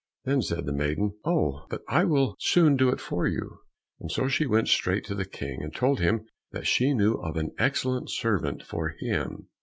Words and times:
Then 0.25 0.41
said 0.41 0.65
the 0.65 0.73
maiden, 0.73 1.13
"Oh, 1.23 1.67
but 1.69 1.83
I 1.87 2.05
will 2.05 2.33
soon 2.39 2.75
do 2.75 2.89
that 2.89 2.99
for 2.99 3.27
you." 3.27 3.59
And 3.99 4.11
so 4.11 4.27
she 4.27 4.47
went 4.47 4.67
straight 4.67 5.05
to 5.05 5.13
the 5.13 5.25
King, 5.29 5.61
and 5.61 5.71
told 5.75 5.99
him 5.99 6.25
that 6.51 6.65
she 6.65 6.95
knew 6.95 7.21
of 7.21 7.37
an 7.37 7.51
excellent 7.59 8.09
servant 8.09 8.63
for 8.63 8.95
him. 8.99 9.49